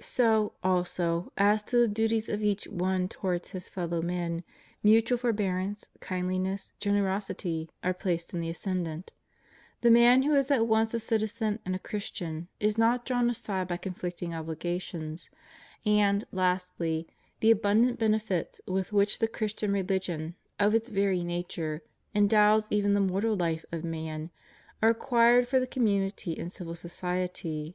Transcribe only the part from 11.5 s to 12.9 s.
and a Christian is